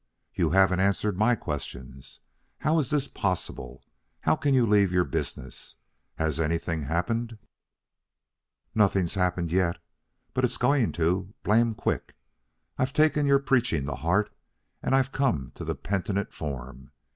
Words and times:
"You 0.33 0.49
haven't 0.49 0.79
answered 0.79 1.15
my 1.15 1.35
questions. 1.35 2.21
How 2.57 2.79
is 2.79 2.89
this 2.89 3.07
possible? 3.07 3.83
How 4.21 4.35
can 4.35 4.55
you 4.55 4.65
leave 4.65 4.91
your 4.91 5.03
business? 5.03 5.75
Has 6.15 6.39
anything 6.39 6.81
happened?" 6.81 7.37
"No, 8.73 8.85
nothing's 8.85 9.13
happened 9.13 9.51
yet, 9.51 9.77
but 10.33 10.43
it's 10.43 10.57
going 10.57 10.91
to, 10.93 11.35
blame 11.43 11.75
quick. 11.75 12.15
I've 12.79 12.93
taken 12.93 13.27
your 13.27 13.37
preaching 13.37 13.85
to 13.85 13.93
heart, 13.93 14.35
and 14.81 14.95
I've 14.95 15.11
come 15.11 15.51
to 15.53 15.63
the 15.63 15.75
penitent 15.75 16.33
form. 16.33 16.89